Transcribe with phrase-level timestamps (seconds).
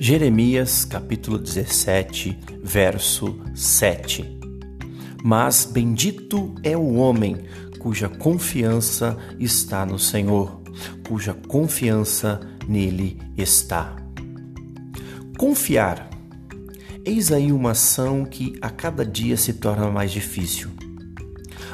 [0.00, 4.38] Jeremias capítulo 17, verso 7.
[5.22, 7.44] Mas bendito é o homem
[7.78, 10.62] cuja confiança está no Senhor,
[11.06, 13.94] cuja confiança nele está.
[15.38, 16.08] Confiar.
[17.04, 20.70] Eis aí uma ação que a cada dia se torna mais difícil.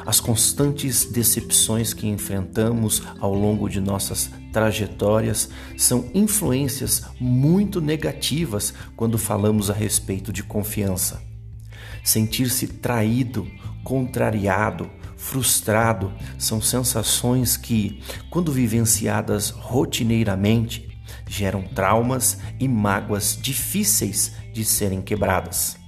[0.09, 9.19] As constantes decepções que enfrentamos ao longo de nossas trajetórias são influências muito negativas quando
[9.19, 11.21] falamos a respeito de confiança.
[12.03, 13.47] Sentir-se traído,
[13.83, 20.89] contrariado, frustrado são sensações que, quando vivenciadas rotineiramente,
[21.27, 25.78] geram traumas e mágoas difíceis de serem quebradas.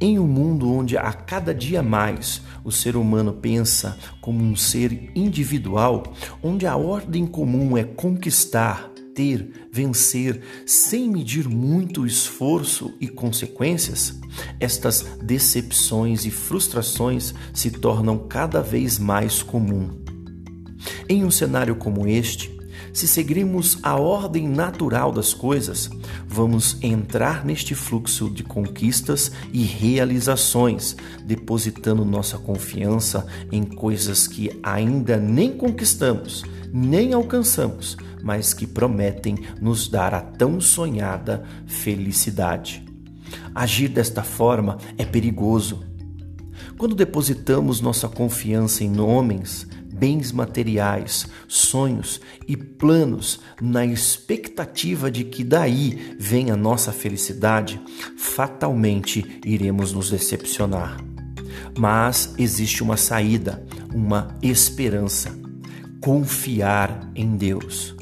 [0.00, 5.10] Em um mundo onde a cada dia mais o ser humano pensa como um ser
[5.12, 6.04] individual,
[6.40, 14.20] onde a ordem comum é conquistar, ter, vencer, sem medir muito esforço e consequências,
[14.60, 19.90] estas decepções e frustrações se tornam cada vez mais comum.
[21.08, 22.56] Em um cenário como este,
[22.98, 25.88] se seguirmos a ordem natural das coisas,
[26.26, 35.16] vamos entrar neste fluxo de conquistas e realizações, depositando nossa confiança em coisas que ainda
[35.16, 42.84] nem conquistamos, nem alcançamos, mas que prometem nos dar a tão sonhada felicidade.
[43.54, 45.84] Agir desta forma é perigoso.
[46.76, 49.68] Quando depositamos nossa confiança em homens,
[49.98, 57.80] bens materiais, sonhos e planos na expectativa de que daí venha nossa felicidade,
[58.16, 60.96] fatalmente iremos nos decepcionar.
[61.76, 65.36] Mas existe uma saída, uma esperança:
[66.00, 67.94] confiar em Deus.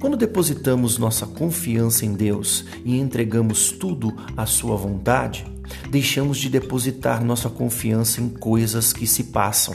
[0.00, 5.44] Quando depositamos nossa confiança em Deus e entregamos tudo à Sua vontade,
[5.90, 9.74] deixamos de depositar nossa confiança em coisas que se passam,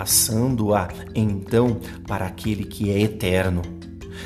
[0.00, 3.60] passando-a então para aquele que é eterno.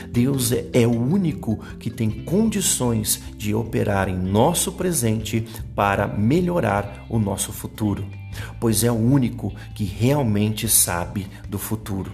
[0.08, 7.04] Deus é, é, o único que tem condições de operar em nosso presente para melhorar
[7.10, 8.06] o nosso futuro,
[8.60, 12.12] pois é o único que realmente sabe do futuro.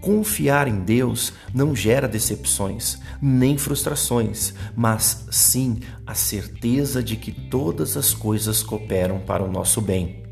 [0.00, 7.96] Confiar em Deus não gera decepções, nem frustrações, mas sim a certeza de que todas
[7.96, 10.25] as coisas cooperam para o nosso bem.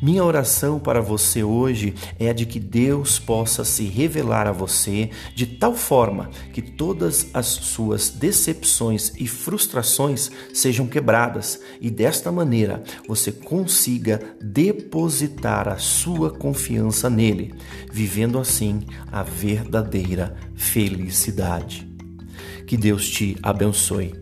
[0.00, 5.10] Minha oração para você hoje é a de que Deus possa se revelar a você
[5.34, 12.82] de tal forma que todas as suas decepções e frustrações sejam quebradas e desta maneira
[13.06, 17.54] você consiga depositar a sua confiança nele,
[17.90, 21.88] vivendo assim a verdadeira felicidade.
[22.66, 24.21] Que Deus te abençoe.